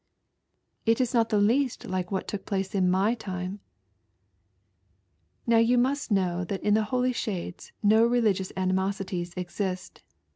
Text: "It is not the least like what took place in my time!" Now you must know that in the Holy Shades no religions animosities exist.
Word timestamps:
"It 0.83 0.99
is 0.99 1.13
not 1.13 1.29
the 1.29 1.37
least 1.37 1.85
like 1.85 2.09
what 2.11 2.27
took 2.27 2.43
place 2.43 2.73
in 2.73 2.89
my 2.89 3.13
time!" 3.13 3.59
Now 5.45 5.59
you 5.59 5.77
must 5.77 6.09
know 6.09 6.43
that 6.43 6.63
in 6.63 6.73
the 6.73 6.85
Holy 6.85 7.13
Shades 7.13 7.71
no 7.83 8.03
religions 8.03 8.51
animosities 8.57 9.31
exist. 9.37 10.01